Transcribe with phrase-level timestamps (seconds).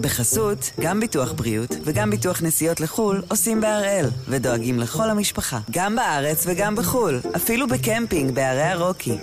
[0.00, 6.44] בחסות, גם ביטוח בריאות וגם ביטוח נסיעות לחו"ל עושים בהראל, ודואגים לכל המשפחה, גם בארץ
[6.46, 9.16] וגם בחו"ל, אפילו בקמפינג בערי הרוקי.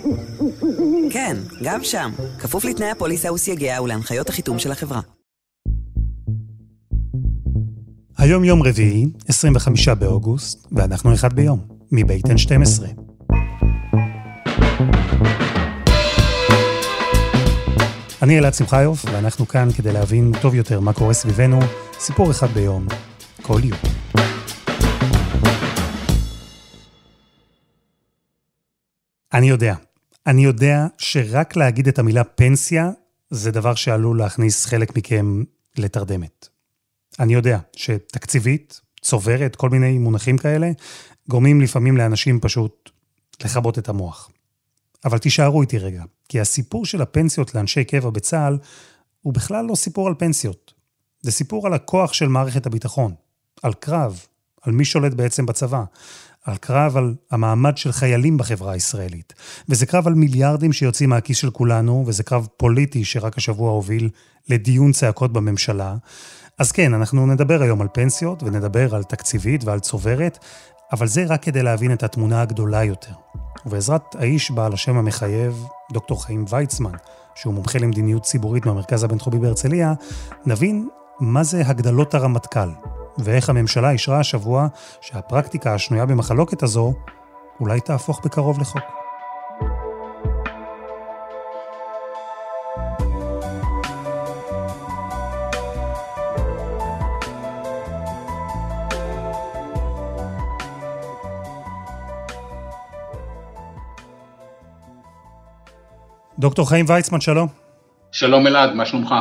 [1.10, 5.00] כן, גם שם, כפוף לתנאי הפוליסה וסייגיה ולהנחיות החיתום של החברה.
[8.18, 11.60] היום יום רביעי, 25 באוגוסט, ואנחנו אחד ביום,
[11.92, 13.07] מבית N12.
[18.28, 21.58] אני אלעד שמחיוף, ואנחנו כאן כדי להבין טוב יותר מה קורה סביבנו,
[21.98, 22.86] סיפור אחד ביום,
[23.42, 23.78] כל יום.
[29.32, 29.74] אני יודע,
[30.26, 32.90] אני יודע שרק להגיד את המילה פנסיה,
[33.30, 35.42] זה דבר שעלול להכניס חלק מכם
[35.78, 36.48] לתרדמת.
[37.20, 40.70] אני יודע שתקציבית, צוברת, כל מיני מונחים כאלה,
[41.28, 42.90] גורמים לפעמים לאנשים פשוט
[43.44, 44.30] לכבות את המוח.
[45.08, 48.58] אבל תישארו איתי רגע, כי הסיפור של הפנסיות לאנשי קבע בצה"ל
[49.22, 50.74] הוא בכלל לא סיפור על פנסיות.
[51.20, 53.14] זה סיפור על הכוח של מערכת הביטחון,
[53.62, 54.20] על קרב,
[54.62, 55.84] על מי שולט בעצם בצבא,
[56.44, 59.32] על קרב על המעמד של חיילים בחברה הישראלית.
[59.68, 64.08] וזה קרב על מיליארדים שיוצאים מהכיס של כולנו, וזה קרב פוליטי שרק השבוע הוביל
[64.48, 65.96] לדיון צעקות בממשלה.
[66.58, 70.38] אז כן, אנחנו נדבר היום על פנסיות, ונדבר על תקציבית ועל צוברת,
[70.92, 73.12] אבל זה רק כדי להבין את התמונה הגדולה יותר.
[73.66, 76.92] ובעזרת האיש בעל השם המחייב, דוקטור חיים ויצמן,
[77.34, 79.94] שהוא מומחה למדיניות ציבורית מהמרכז הבינתחומי בהרצליה,
[80.46, 80.88] נבין
[81.20, 82.70] מה זה הגדלות הרמטכ"ל,
[83.18, 84.66] ואיך הממשלה אישרה השבוע
[85.00, 86.94] שהפרקטיקה השנויה במחלוקת הזו
[87.60, 88.97] אולי תהפוך בקרוב לחוק.
[106.38, 107.48] דוקטור חיים ויצמן, שלום.
[108.12, 109.14] שלום אלעד, מה שלומך?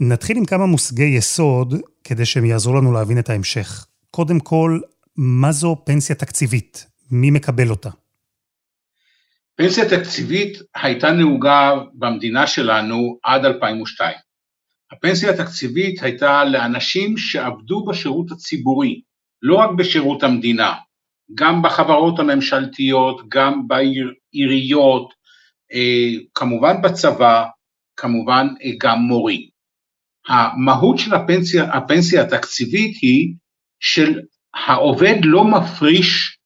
[0.00, 3.86] נתחיל עם כמה מושגי יסוד כדי שהם יעזרו לנו להבין את ההמשך.
[4.10, 4.80] קודם כל,
[5.16, 6.86] מה זו פנסיה תקציבית?
[7.10, 7.88] מי מקבל אותה?
[9.56, 14.14] פנסיה תקציבית הייתה נהוגה במדינה שלנו עד 2002.
[14.92, 19.00] הפנסיה התקציבית הייתה לאנשים שעבדו בשירות הציבורי,
[19.42, 20.74] לא רק בשירות המדינה,
[21.34, 25.21] גם בחברות הממשלתיות, גם בעיריות,
[26.34, 27.44] כמובן בצבא,
[27.96, 29.40] כמובן אה, גם מורים.
[30.28, 33.34] המהות של הפנסיה, הפנסיה התקציבית היא
[33.80, 34.20] של
[34.54, 36.38] העובד לא מפריש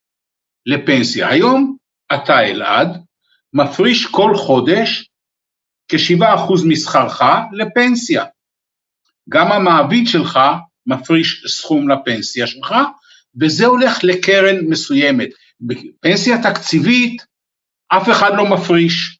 [0.66, 1.28] לפנסיה.
[1.28, 1.76] היום
[2.14, 2.88] אתה אלעד
[3.52, 5.10] מפריש כל חודש
[5.88, 7.22] כ-7% משכרך
[7.52, 8.24] לפנסיה.
[9.28, 10.38] גם המעביד שלך
[10.86, 12.74] מפריש סכום לפנסיה שלך,
[13.40, 15.28] וזה הולך לקרן מסוימת.
[15.60, 17.22] בפנסיה תקציבית
[17.88, 19.15] אף אחד לא מפריש,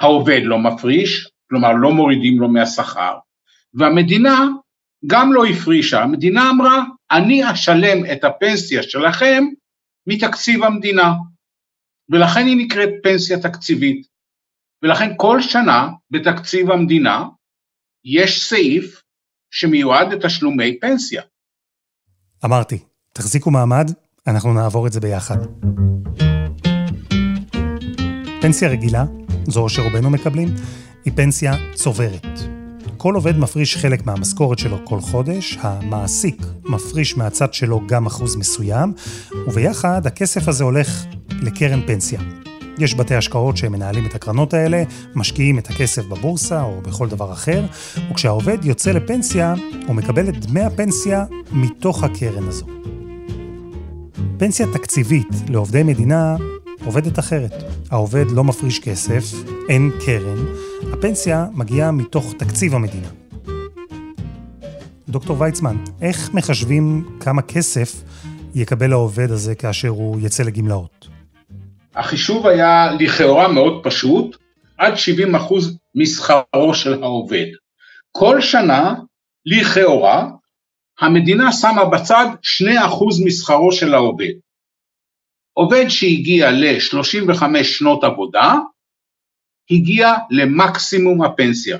[0.00, 3.18] העובד לא מפריש, כלומר לא מורידים לו מהשכר,
[3.74, 4.46] והמדינה
[5.06, 9.44] גם לא הפרישה, המדינה אמרה, אני אשלם את הפנסיה שלכם
[10.06, 11.12] מתקציב המדינה,
[12.08, 14.06] ולכן היא נקראת פנסיה תקציבית,
[14.82, 17.24] ולכן כל שנה בתקציב המדינה
[18.04, 19.02] יש סעיף
[19.50, 21.22] שמיועד לתשלומי פנסיה.
[22.44, 22.78] אמרתי,
[23.12, 23.90] תחזיקו מעמד,
[24.26, 25.36] אנחנו נעבור את זה ביחד.
[28.40, 29.04] פנסיה רגילה,
[29.48, 30.48] זו שרובנו מקבלים,
[31.04, 32.26] היא פנסיה צוברת.
[32.96, 38.92] כל עובד מפריש חלק מהמשכורת שלו כל חודש, המעסיק מפריש מהצד שלו גם אחוז מסוים,
[39.46, 41.04] וביחד הכסף הזה הולך
[41.42, 42.20] לקרן פנסיה.
[42.78, 44.82] יש בתי השקעות שמנהלים את הקרנות האלה,
[45.14, 47.64] משקיעים את הכסף בבורסה או בכל דבר אחר,
[48.10, 49.54] וכשהעובד יוצא לפנסיה,
[49.86, 52.66] הוא מקבל את דמי הפנסיה מתוך הקרן הזו.
[54.38, 56.36] פנסיה תקציבית לעובדי מדינה
[56.86, 57.52] עובדת אחרת.
[57.90, 59.24] העובד לא מפריש כסף,
[59.68, 60.44] אין קרן,
[60.92, 63.08] הפנסיה מגיעה מתוך תקציב המדינה.
[65.08, 68.02] דוקטור ויצמן, איך מחשבים כמה כסף
[68.54, 71.08] יקבל העובד הזה כאשר הוא יצא לגמלאות?
[71.94, 74.36] החישוב היה לכאורה מאוד פשוט,
[74.78, 74.96] עד 70%
[75.94, 77.46] משכרו של העובד.
[78.12, 78.94] כל שנה,
[79.46, 80.26] לכאורה,
[81.00, 82.26] המדינה שמה בצד
[82.62, 82.64] 2%
[83.26, 84.32] משכרו של העובד.
[85.58, 88.54] עובד שהגיע ל-35 שנות עבודה,
[89.70, 91.78] הגיע למקסימום הפנסיה.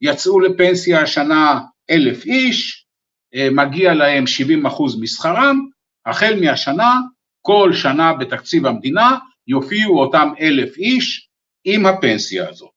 [0.00, 2.86] יצאו לפנסיה השנה אלף איש,
[3.34, 5.68] אה, מגיע להם 70% משכרם,
[6.06, 7.00] החל מהשנה,
[7.42, 9.18] כל שנה בתקציב המדינה
[9.48, 11.28] יופיעו אותם אלף איש
[11.64, 12.70] עם הפנסיה הזאת.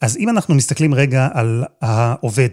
[0.00, 2.50] אז אם אנחנו מסתכלים רגע על העובד,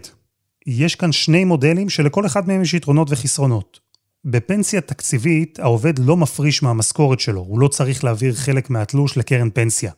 [0.66, 3.80] יש כאן שני מודלים שלכל אחד מהם יש יתרונות וחסרונות.
[4.24, 9.92] בפנסיה תקציבית, העובד לא מפריש מהמשכורת שלו, הוא לא צריך להעביר חלק מהתלוש לקרן פנסיה,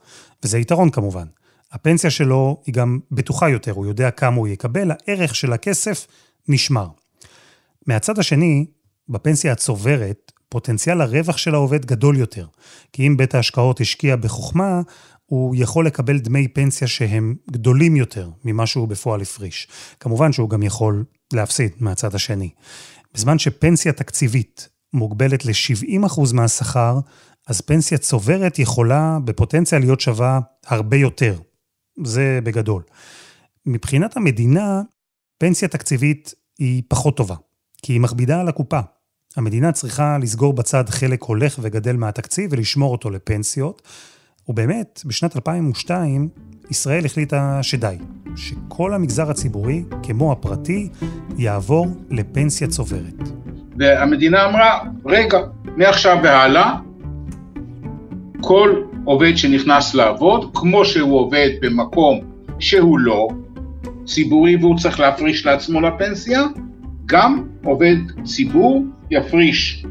[0.45, 1.27] וזה יתרון כמובן.
[1.73, 6.07] הפנסיה שלו היא גם בטוחה יותר, הוא יודע כמה הוא יקבל, הערך של הכסף
[6.49, 6.89] נשמר.
[7.87, 8.67] מהצד השני,
[9.09, 12.47] בפנסיה הצוברת, פוטנציאל הרווח של העובד גדול יותר.
[12.93, 14.81] כי אם בית ההשקעות השקיע בחוכמה,
[15.27, 19.69] הוא יכול לקבל דמי פנסיה שהם גדולים יותר ממה שהוא בפועל הפריש.
[20.01, 22.51] כמובן שהוא גם יכול להפסיד מהצד השני.
[23.15, 26.99] בזמן שפנסיה תקציבית מוגבלת ל-70% מהשכר,
[27.47, 31.39] אז פנסיה צוברת יכולה בפוטנציה להיות שווה הרבה יותר.
[32.05, 32.83] זה בגדול.
[33.67, 34.83] מבחינת המדינה,
[35.39, 37.35] פנסיה תקציבית היא פחות טובה,
[37.83, 38.81] כי היא מכבידה על הקופה.
[39.37, 43.83] המדינה צריכה לסגור בצד חלק הולך וגדל מהתקציב ולשמור אותו לפנסיות.
[44.49, 46.29] ובאמת, בשנת 2002,
[46.71, 47.97] ישראל החליטה שדי,
[48.37, 50.89] שכל המגזר הציבורי, כמו הפרטי,
[51.39, 53.29] יעבור לפנסיה צוברת.
[53.79, 55.39] והמדינה אמרה, רגע,
[55.77, 56.75] מעכשיו והלאה,
[58.41, 62.21] כל עובד שנכנס לעבוד, כמו שהוא עובד במקום
[62.59, 63.29] שהוא לא
[64.05, 66.43] ציבורי והוא צריך להפריש לעצמו לפנסיה,
[67.07, 69.85] גם עובד ציבור יפריש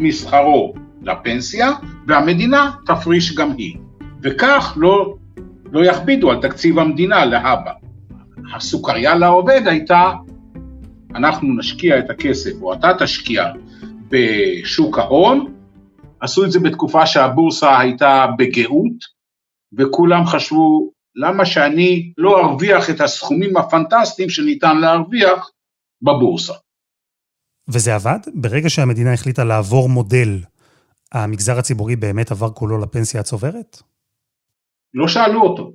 [0.00, 1.70] משכרו לפנסיה,
[2.06, 3.76] והמדינה תפריש גם היא.
[4.26, 5.16] וכך לא,
[5.72, 7.72] לא יכבידו על תקציב המדינה להבא.
[8.54, 10.12] הסוכריה לעובד הייתה,
[11.14, 13.44] אנחנו נשקיע את הכסף, או אתה תשקיע
[14.08, 15.54] בשוק ההון,
[16.20, 19.16] עשו את זה בתקופה שהבורסה הייתה בגאות,
[19.78, 25.50] וכולם חשבו, למה שאני לא ארוויח את הסכומים הפנטסטיים שניתן להרוויח
[26.02, 26.54] בבורסה.
[27.68, 28.18] וזה עבד?
[28.34, 30.40] ברגע שהמדינה החליטה לעבור מודל,
[31.12, 33.82] המגזר הציבורי באמת עבר כולו לפנסיה הצוברת?
[34.96, 35.72] לא שאלו אותו.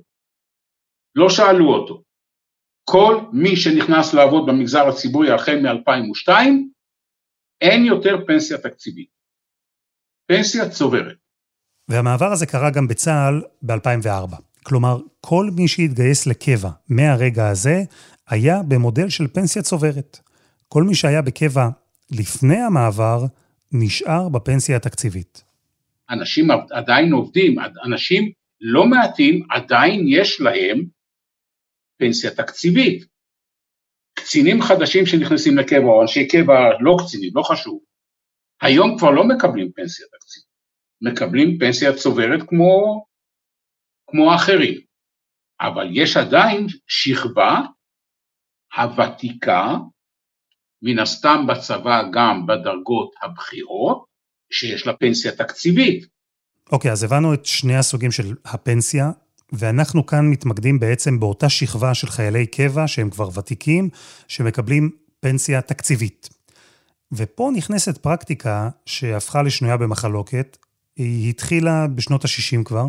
[1.14, 2.02] לא שאלו אותו.
[2.84, 6.32] כל מי שנכנס לעבוד במגזר הציבורי החל מ-2002,
[7.60, 9.08] אין יותר פנסיה תקציבית.
[10.26, 11.16] פנסיה צוברת.
[11.88, 14.36] והמעבר הזה קרה גם בצה"ל ב-2004.
[14.62, 17.82] כלומר, כל מי שהתגייס לקבע מהרגע הזה,
[18.28, 20.20] היה במודל של פנסיה צוברת.
[20.68, 21.68] כל מי שהיה בקבע
[22.10, 23.24] לפני המעבר,
[23.72, 25.44] נשאר בפנסיה התקציבית.
[26.10, 28.32] אנשים עדיין עובדים, אנשים
[28.62, 30.84] לא מעטים עדיין יש להם
[31.98, 33.04] פנסיה תקציבית.
[34.14, 37.80] קצינים חדשים שנכנסים לקבע, או אנשי קבע לא קצינים, לא חשוב,
[38.60, 40.48] היום כבר לא מקבלים פנסיה תקציבית,
[41.02, 43.04] מקבלים פנסיה צוברת כמו,
[44.10, 44.80] כמו אחרים,
[45.60, 47.60] אבל יש עדיין שכבה
[48.76, 49.76] הוותיקה,
[50.82, 54.04] מן הסתם בצבא גם בדרגות הבכירות,
[54.52, 56.11] שיש לה פנסיה תקציבית.
[56.72, 59.10] אוקיי, okay, אז הבנו את שני הסוגים של הפנסיה,
[59.52, 63.88] ואנחנו כאן מתמקדים בעצם באותה שכבה של חיילי קבע, שהם כבר ותיקים,
[64.28, 64.90] שמקבלים
[65.20, 66.28] פנסיה תקציבית.
[67.12, 70.56] ופה נכנסת פרקטיקה שהפכה לשנויה במחלוקת,
[70.96, 72.86] היא התחילה בשנות ה-60 כבר,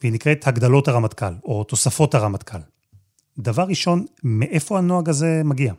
[0.00, 2.58] והיא נקראת הגדלות הרמטכ"ל, או תוספות הרמטכ"ל.
[3.38, 5.72] דבר ראשון, מאיפה הנוהג הזה מגיע?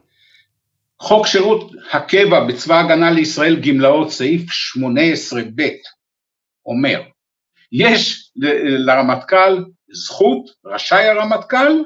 [1.00, 5.62] חוק שירות הקבע בצבא ההגנה לישראל גמלאות סעיף 18ב
[6.66, 7.02] אומר
[7.72, 8.32] יש
[8.86, 11.84] לרמטכ"ל זכות, רשאי הרמטכ"ל,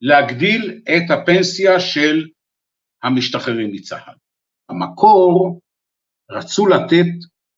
[0.00, 2.26] להגדיל את הפנסיה של
[3.02, 4.14] המשתחררים מצה"ל.
[4.68, 5.60] המקור
[6.30, 7.06] רצו לתת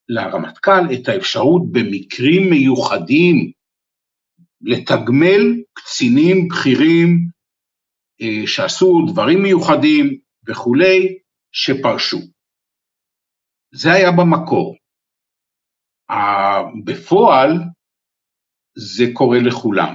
[0.09, 3.53] לרמטכ"ל את האפשרות במקרים מיוחדים
[4.61, 7.29] לתגמל קצינים בכירים
[8.21, 10.19] אה, שעשו דברים מיוחדים
[10.49, 11.19] וכולי,
[11.53, 12.19] שפרשו.
[13.75, 14.77] זה היה במקור.
[16.85, 17.59] בפועל
[18.77, 19.95] זה קורה לכולם.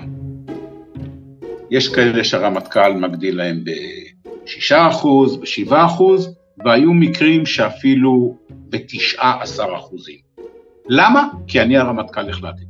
[1.72, 5.08] יש כאלה שהרמטכ"ל מגדיל להם ב-6%,
[5.40, 6.04] ב-7%,
[6.66, 9.22] והיו מקרים שאפילו ב-19%.
[10.90, 11.28] למה?
[11.48, 12.64] כי אני הרמטכ"ל החלטתי.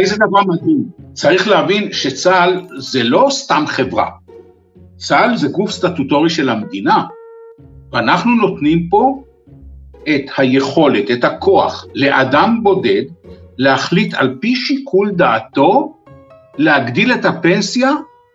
[0.00, 0.84] איזה דבר מדהים.
[1.12, 4.10] צריך להבין שצה"ל זה לא סתם חברה.
[4.96, 7.04] צה"ל זה גוף סטטוטורי של המדינה,
[7.92, 9.22] ואנחנו נותנים פה
[10.14, 13.02] את היכולת, את הכוח, לאדם בודד
[13.58, 15.94] להחליט על פי שיקול דעתו
[16.58, 17.90] להגדיל את הפנסיה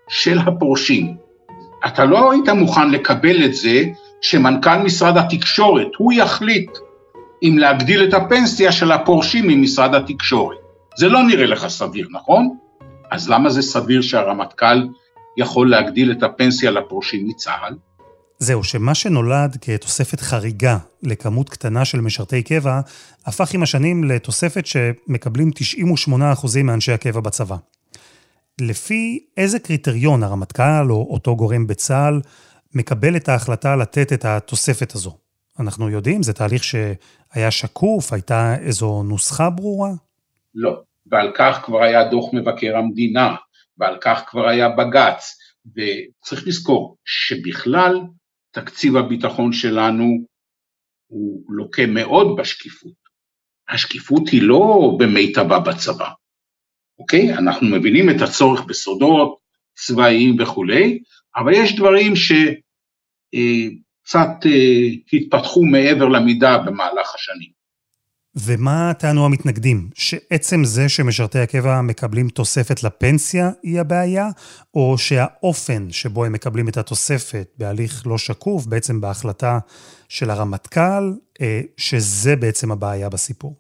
[0.08, 1.16] של הפורשים.
[1.86, 3.84] אתה לא היית מוכן לקבל את זה
[4.22, 6.72] שמנכ"ל משרד התקשורת, הוא יחליט
[7.44, 10.58] אם להגדיל את הפנסיה של הפורשים ממשרד התקשורת.
[10.98, 12.56] זה לא נראה לך סביר, נכון?
[13.12, 14.88] אז למה זה סביר שהרמטכ"ל
[15.38, 17.74] יכול להגדיל את הפנסיה לפורשים מצה"ל?
[18.44, 22.80] זהו, שמה שנולד כתוספת חריגה לכמות קטנה של משרתי קבע,
[23.26, 25.52] הפך עם השנים לתוספת שמקבלים
[26.10, 27.56] 98% מאנשי הקבע בצבא.
[28.62, 32.22] לפי איזה קריטריון הרמטכ"ל או אותו גורם בצה"ל
[32.74, 35.18] מקבל את ההחלטה לתת את התוספת הזו?
[35.60, 39.92] אנחנו יודעים, זה תהליך שהיה שקוף, הייתה איזו נוסחה ברורה?
[40.56, 40.82] לא.
[41.12, 43.36] ועל כך כבר היה דוח מבקר המדינה,
[43.78, 48.00] ועל כך כבר היה בג"ץ, וצריך לזכור שבכלל
[48.54, 50.26] תקציב הביטחון שלנו
[51.08, 53.04] הוא לוקה מאוד בשקיפות.
[53.70, 56.10] השקיפות היא לא במיטבה בצבא,
[57.00, 57.34] אוקיי?
[57.34, 59.38] אנחנו מבינים את הצורך בסודות
[59.76, 61.00] צבאיים וכולי,
[61.36, 62.46] אבל יש דברים שקצת
[64.46, 67.63] אה, אה, התפתחו מעבר למידה במהלך השנים.
[68.36, 69.90] ומה טענו המתנגדים?
[69.96, 74.28] שעצם זה שמשרתי הקבע מקבלים תוספת לפנסיה היא הבעיה,
[74.74, 79.60] או שהאופן שבו הם מקבלים את התוספת בהליך לא שקוף, בעצם בהחלטה
[80.10, 83.56] של הרמטכ"ל, אה, שזה בעצם הבעיה בסיפור?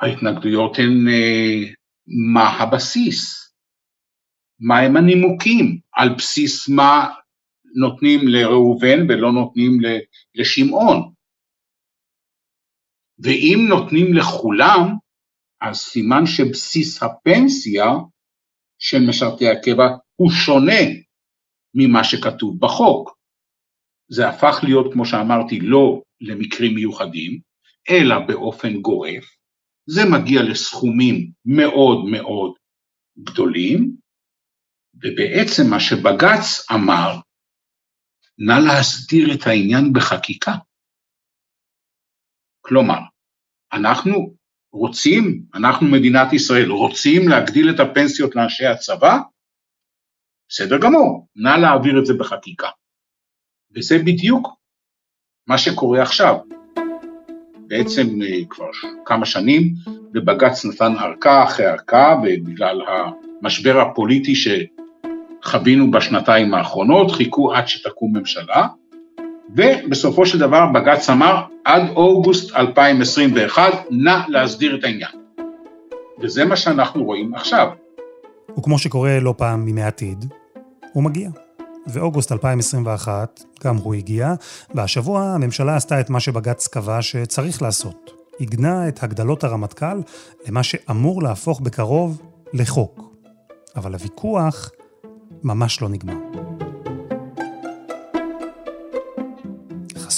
[0.00, 1.72] ההתנגדויות הן אה,
[2.32, 3.50] מה הבסיס,
[4.60, 7.08] מה הם הנימוקים, על בסיס מה
[7.76, 9.78] נותנים לראובן ולא נותנים
[10.34, 11.19] לשמעון.
[13.22, 14.96] ואם נותנים לכולם,
[15.60, 17.86] אז סימן שבסיס הפנסיה
[18.78, 20.80] של משרתי הקבע הוא שונה
[21.74, 23.16] ממה שכתוב בחוק.
[24.08, 27.40] זה הפך להיות, כמו שאמרתי, לא למקרים מיוחדים,
[27.90, 29.24] אלא באופן גורף.
[29.86, 32.52] זה מגיע לסכומים מאוד מאוד
[33.18, 33.96] גדולים,
[34.94, 37.20] ובעצם מה שבג"ץ אמר,
[38.38, 40.52] נא להסדיר את העניין בחקיקה.
[42.70, 42.98] כלומר,
[43.72, 44.34] אנחנו
[44.72, 49.18] רוצים, אנחנו מדינת ישראל, רוצים להגדיל את הפנסיות לאנשי הצבא?
[50.48, 52.68] בסדר גמור, נא להעביר את זה בחקיקה.
[53.76, 54.48] וזה בדיוק
[55.46, 56.36] מה שקורה עכשיו.
[57.66, 58.70] בעצם אה, כבר
[59.04, 59.74] כמה שנים,
[60.14, 62.80] ובג"ץ נתן ארכה אחרי ארכה, ובגלל
[63.42, 68.66] המשבר הפוליטי שחווינו בשנתיים האחרונות, חיכו עד שתקום ממשלה,
[69.56, 75.10] ובסופו של דבר בג"ץ אמר, עד אוגוסט 2021, נא להסדיר את העניין.
[76.22, 77.68] וזה מה שאנחנו רואים עכשיו.
[78.58, 80.24] וכמו שקורה לא פעם מימי עתיד,
[80.92, 81.30] הוא מגיע.
[81.86, 84.34] ואוגוסט 2021, גם הוא הגיע,
[84.74, 88.10] והשבוע הממשלה עשתה את מה שבג"ץ קבע שצריך לעשות.
[88.38, 90.00] עיגנה את הגדלות הרמטכ"ל
[90.48, 93.00] למה שאמור להפוך בקרוב לחוק.
[93.76, 94.70] אבל הוויכוח
[95.42, 96.69] ממש לא נגמר.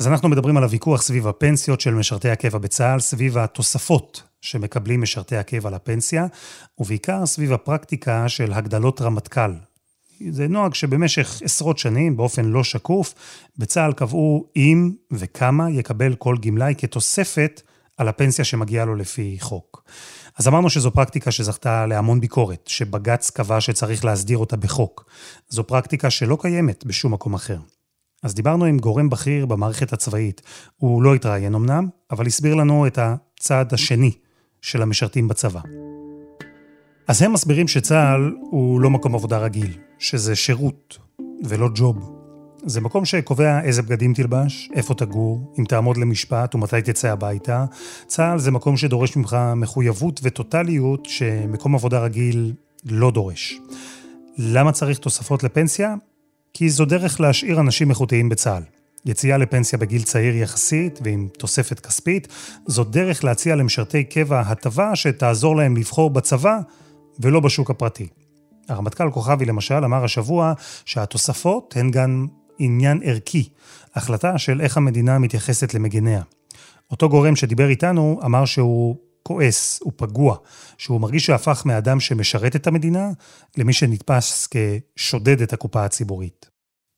[0.00, 5.36] אז אנחנו מדברים על הוויכוח סביב הפנסיות של משרתי הקבע בצה"ל, סביב התוספות שמקבלים משרתי
[5.36, 6.26] הקבע לפנסיה,
[6.78, 9.52] ובעיקר סביב הפרקטיקה של הגדלות רמטכ"ל.
[10.30, 13.14] זה נוהג שבמשך עשרות שנים, באופן לא שקוף,
[13.58, 17.62] בצה"ל קבעו אם וכמה יקבל כל גמלאי כתוספת
[17.96, 19.84] על הפנסיה שמגיעה לו לפי חוק.
[20.38, 25.04] אז אמרנו שזו פרקטיקה שזכתה להמון ביקורת, שבג"ץ קבע שצריך להסדיר אותה בחוק.
[25.48, 27.58] זו פרקטיקה שלא קיימת בשום מקום אחר.
[28.22, 30.42] אז דיברנו עם גורם בכיר במערכת הצבאית.
[30.76, 34.10] הוא לא התראיין אמנם, אבל הסביר לנו את הצד השני
[34.60, 35.60] של המשרתים בצבא.
[37.08, 40.98] אז הם מסבירים שצה"ל הוא לא מקום עבודה רגיל, שזה שירות
[41.44, 42.16] ולא ג'וב.
[42.66, 47.64] זה מקום שקובע איזה בגדים תלבש, איפה תגור, אם תעמוד למשפט ומתי תצא הביתה.
[48.06, 52.52] צה"ל זה מקום שדורש ממך מחויבות וטוטליות שמקום עבודה רגיל
[52.84, 53.60] לא דורש.
[54.38, 55.94] למה צריך תוספות לפנסיה?
[56.54, 58.62] כי זו דרך להשאיר אנשים איכותיים בצה"ל.
[59.06, 62.28] יציאה לפנסיה בגיל צעיר יחסית ועם תוספת כספית,
[62.66, 66.58] זו דרך להציע למשרתי קבע הטבה שתעזור להם לבחור בצבא
[67.20, 68.06] ולא בשוק הפרטי.
[68.68, 70.52] הרמטכ"ל כוכבי למשל אמר השבוע
[70.84, 72.26] שהתוספות הן גם
[72.58, 73.48] עניין ערכי,
[73.94, 76.22] החלטה של איך המדינה מתייחסת למגניה.
[76.90, 80.36] אותו גורם שדיבר איתנו אמר שהוא כועס, הוא פגוע,
[80.78, 83.10] שהוא מרגיש שהפך מאדם שמשרת את המדינה
[83.56, 86.50] למי שנתפס כשודד את הקופה הציבורית.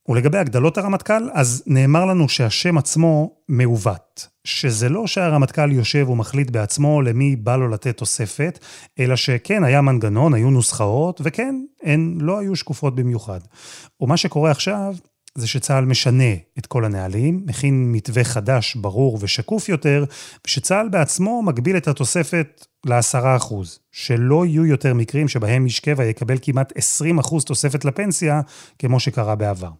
[0.08, 4.28] ולגבי הגדלות הרמטכ"ל, אז נאמר לנו שהשם עצמו מעוות.
[4.44, 8.58] שזה לא שהרמטכ"ל יושב ומחליט בעצמו למי בא לו לתת תוספת,
[8.98, 13.40] אלא שכן, היה מנגנון, היו נוסחאות, וכן, הן לא היו שקופות במיוחד.
[14.00, 14.94] ומה שקורה עכשיו,
[15.34, 20.04] זה שצה"ל משנה את כל הנהלים, מכין מתווה חדש, ברור ושקוף יותר,
[20.46, 23.54] ושצה"ל בעצמו מגביל את התוספת ל-10%,
[23.92, 28.40] שלא יהיו יותר מקרים שבהם איש קבע יקבל כמעט 20% תוספת לפנסיה,
[28.78, 29.70] כמו שקרה בעבר.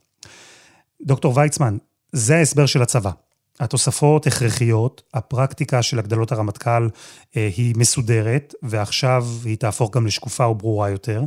[1.03, 1.77] דוקטור ויצמן,
[2.13, 3.11] זה ההסבר של הצבא.
[3.61, 6.89] התוספות הכרחיות, הפרקטיקה של הגדלות הרמטכ"ל
[7.37, 11.23] אה, היא מסודרת, ועכשיו היא תהפוך גם לשקופה וברורה יותר.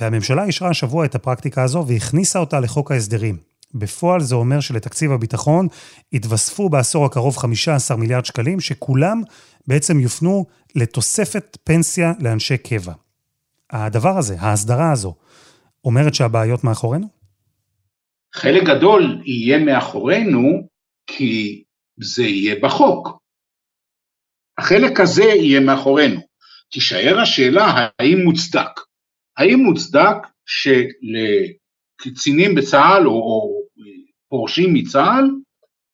[0.00, 3.38] והממשלה אישרה השבוע את הפרקטיקה הזו והכניסה אותה לחוק ההסדרים.
[3.74, 5.68] בפועל זה אומר שלתקציב הביטחון
[6.12, 9.22] יתווספו בעשור הקרוב 15 מיליארד שקלים, שכולם
[9.66, 12.92] בעצם יופנו לתוספת פנסיה לאנשי קבע.
[13.70, 15.14] הדבר הזה, ההסדרה הזו,
[15.84, 17.06] אומרת שהבעיות מאחורינו?
[18.34, 20.68] חלק גדול יהיה מאחורינו,
[21.06, 21.62] כי
[22.00, 23.18] זה יהיה בחוק.
[24.58, 26.20] החלק הזה יהיה מאחורינו.
[26.70, 28.80] תישאר השאלה האם מוצדק.
[29.36, 33.62] האם מוצדק שלקצינים בצה"ל או, או
[34.28, 35.30] פורשים מצה"ל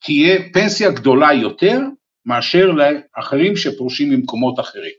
[0.05, 1.79] תהיה פנסיה גדולה יותר
[2.27, 4.95] מאשר לאחרים שפורשים ממקומות אחרים,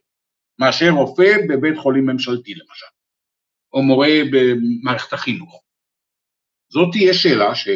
[0.59, 2.85] מאשר רופא בבית חולים ממשלתי למשל,
[3.73, 5.63] או מורה במערכת החינוך.
[6.69, 7.67] זאת תהיה שאלה ש,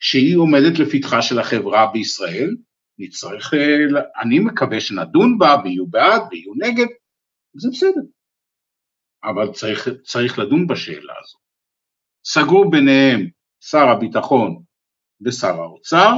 [0.00, 2.56] שהיא עומדת לפתחה של החברה בישראל,
[2.98, 6.86] נצטרך, אה, אני מקווה שנדון בה ויהיו בעד ויהיו נגד,
[7.54, 8.00] זה בסדר,
[9.24, 11.38] אבל צריך, צריך לדון בשאלה הזו.
[12.24, 13.28] סגרו ביניהם
[13.60, 14.62] שר הביטחון
[15.24, 16.12] ושר האוצר,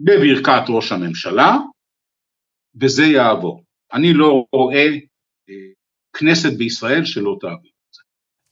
[0.00, 1.56] בברכת ראש הממשלה,
[2.80, 3.64] וזה יעבור.
[3.92, 4.86] אני לא רואה
[5.48, 5.54] אה,
[6.12, 7.70] כנסת בישראל שלא תעביר.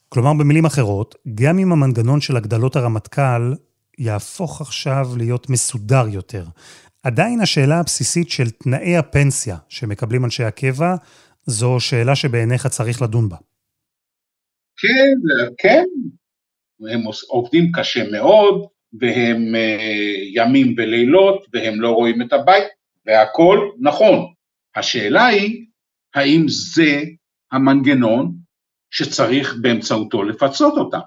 [0.08, 3.54] כלומר, במילים אחרות, גם אם המנגנון של הגדלות הרמטכ"ל
[3.98, 6.44] יהפוך עכשיו להיות מסודר יותר,
[7.02, 10.94] עדיין השאלה הבסיסית של תנאי הפנסיה שמקבלים אנשי הקבע,
[11.46, 13.36] זו שאלה שבעיניך צריך לדון בה.
[14.76, 15.14] כן,
[15.58, 15.84] כן,
[16.92, 22.64] הם עובדים קשה מאוד, והם אה, ימים ולילות, והם לא רואים את הבית,
[23.06, 24.32] והכל נכון.
[24.76, 25.66] השאלה היא,
[26.14, 27.02] האם זה
[27.52, 28.36] המנגנון
[28.90, 30.98] שצריך באמצעותו לפצות אותם.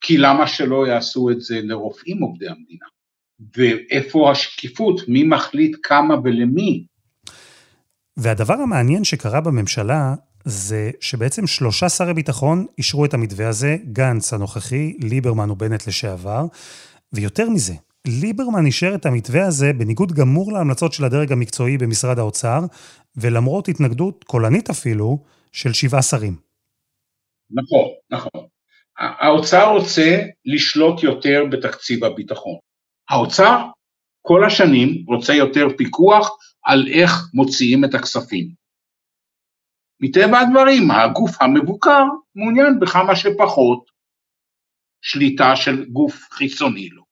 [0.00, 2.86] כי למה שלא יעשו את זה לרופאים עובדי המדינה?
[3.56, 5.00] ואיפה השקיפות?
[5.08, 6.86] מי מחליט כמה ולמי?
[8.16, 14.96] והדבר המעניין שקרה בממשלה זה שבעצם שלושה שרי ביטחון אישרו את המתווה הזה, גנץ הנוכחי,
[15.00, 16.44] ליברמן ובנט לשעבר,
[17.12, 17.74] ויותר מזה,
[18.06, 22.60] ליברמן אישר את המתווה הזה בניגוד גמור להמלצות של הדרג המקצועי במשרד האוצר,
[23.16, 25.18] ולמרות התנגדות קולנית אפילו,
[25.52, 26.36] של שבעה שרים.
[27.50, 28.46] נכון, נכון.
[28.98, 32.54] האוצר רוצה לשלוט יותר בתקציב הביטחון.
[33.10, 33.64] האוצר
[34.22, 36.30] כל השנים רוצה יותר פיקוח
[36.66, 38.54] על איך מוציאים את הכספים.
[40.00, 42.02] מטבע הדברים, הגוף המבוקר
[42.34, 43.90] מעוניין בכמה שפחות
[45.02, 47.04] שליטה של גוף חיצוני לו.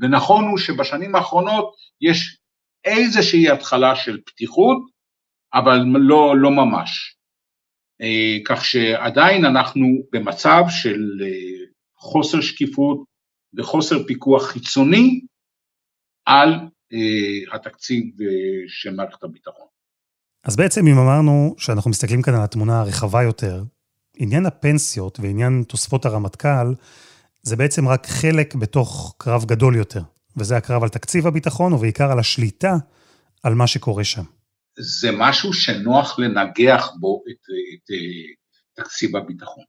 [0.00, 2.38] ונכון הוא שבשנים האחרונות יש
[2.84, 4.78] איזושהי התחלה של פתיחות,
[5.54, 7.16] אבל לא, לא ממש.
[8.02, 13.04] אה, כך שעדיין אנחנו במצב של אה, חוסר שקיפות
[13.56, 15.20] וחוסר פיקוח חיצוני
[16.24, 16.50] על
[17.54, 18.04] התקציב
[18.68, 19.66] של מערכת הביטחון.
[20.44, 23.62] אז בעצם אם אמרנו שאנחנו מסתכלים כאן על התמונה הרחבה יותר,
[24.16, 26.74] עניין הפנסיות ועניין תוספות הרמטכ"ל,
[27.42, 30.02] זה בעצם רק חלק בתוך קרב גדול יותר,
[30.36, 32.72] וזה הקרב על תקציב הביטחון ובעיקר על השליטה
[33.42, 34.22] על מה שקורה שם.
[34.78, 39.64] זה משהו שנוח לנגח בו את, את, את אה, תקציב הביטחון.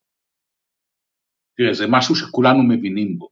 [1.58, 3.30] תראה, זה משהו שכולנו מבינים בו,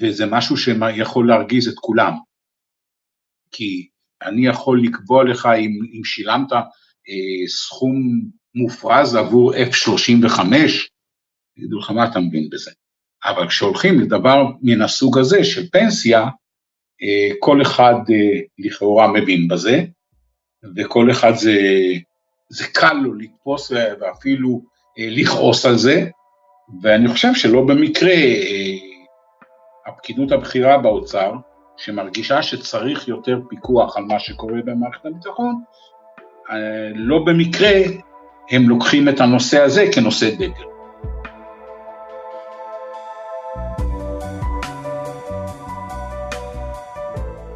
[0.00, 2.12] וזה משהו שיכול להרגיז את כולם,
[3.52, 3.88] כי
[4.22, 7.94] אני יכול לקבוע לך אם, אם שילמת אה, סכום
[8.54, 10.40] מופרז עבור F-35,
[11.56, 12.70] יגידו לך מה אתה מבין בזה.
[13.24, 16.20] אבל כשהולכים לדבר מן הסוג הזה של פנסיה,
[17.02, 19.84] אה, כל אחד אה, לכאורה מבין בזה,
[20.76, 21.58] וכל אחד זה,
[22.48, 24.62] זה קל לו לתפוס ואפילו
[24.98, 26.06] אה, לכעוס על זה,
[26.82, 28.74] ואני חושב שלא במקרה אה,
[29.86, 31.32] הפקידות הבכירה באוצר,
[31.80, 35.62] שמרגישה שצריך יותר פיקוח על מה שקורה במערכת הביטחון,
[36.50, 36.56] אה,
[36.94, 37.70] לא במקרה
[38.50, 40.70] הם לוקחים את הנושא הזה כנושא דגל.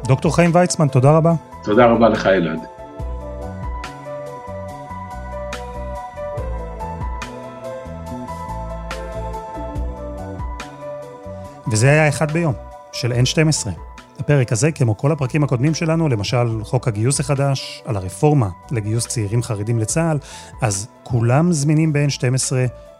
[0.07, 1.33] דוקטור חיים ויצמן, תודה רבה.
[1.63, 2.59] תודה רבה לך, אלעד.
[11.71, 12.53] וזה היה אחד ביום,
[12.93, 13.94] של N12.
[14.19, 19.43] הפרק הזה, כמו כל הפרקים הקודמים שלנו, למשל חוק הגיוס החדש, על הרפורמה לגיוס צעירים
[19.43, 20.17] חרדים לצה"ל,
[20.61, 22.51] אז כולם זמינים ב-N12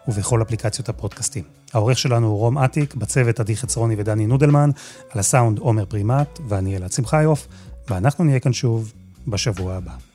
[0.07, 1.43] ובכל אפליקציות הפודקאסטים.
[1.73, 4.69] העורך שלנו הוא רום אטיק, בצוות עדי חצרוני ודני נודלמן,
[5.09, 7.47] על הסאונד עומר פרימט ואני אלעד שמחיוף,
[7.89, 8.93] ואנחנו נהיה כאן שוב
[9.27, 10.14] בשבוע הבא.